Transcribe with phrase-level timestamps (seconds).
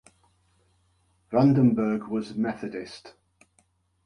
[1.31, 3.13] Vandenberg was Methodist.